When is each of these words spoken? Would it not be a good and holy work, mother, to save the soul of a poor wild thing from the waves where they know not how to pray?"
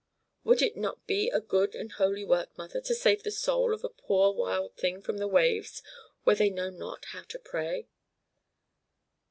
Would 0.43 0.63
it 0.63 0.75
not 0.75 1.05
be 1.05 1.29
a 1.29 1.39
good 1.39 1.75
and 1.75 1.91
holy 1.91 2.25
work, 2.25 2.57
mother, 2.57 2.81
to 2.81 2.95
save 2.95 3.21
the 3.21 3.29
soul 3.29 3.71
of 3.71 3.83
a 3.83 3.89
poor 3.89 4.33
wild 4.33 4.75
thing 4.75 4.99
from 4.99 5.19
the 5.19 5.27
waves 5.27 5.83
where 6.23 6.35
they 6.35 6.49
know 6.49 6.71
not 6.71 7.05
how 7.13 7.21
to 7.21 7.37
pray?" 7.37 7.87